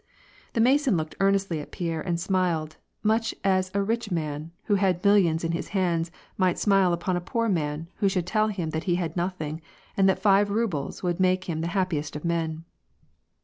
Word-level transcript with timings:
The 0.53 0.61
Mason 0.61 0.97
looked 0.97 1.13
earnestly 1.19 1.59
at 1.61 1.71
Pierre 1.71 2.01
and 2.01 2.19
smiled, 2.19 2.77
much 3.03 3.35
as 3.43 3.69
a 3.75 3.83
rich 3.83 4.09
man, 4.09 4.49
who 4.63 4.73
had 4.73 5.05
millions 5.05 5.43
in 5.43 5.51
his 5.51 5.67
hands, 5.77 6.09
might 6.39 6.57
smile 6.57 6.91
upon 6.91 7.17
a 7.17 7.21
poor 7.21 7.47
man, 7.47 7.87
who 7.97 8.09
should 8.09 8.25
tell 8.25 8.47
him 8.47 8.71
that 8.71 8.85
he 8.85 8.95
had 8.95 9.15
nothing, 9.15 9.61
and 9.95 10.09
that 10.09 10.17
five 10.17 10.49
rubles 10.49 11.03
would 11.03 11.19
make 11.19 11.43
him 11.43 11.61
the 11.61 11.67
happiest 11.77 12.15
of 12.15 12.25
men. 12.25 12.63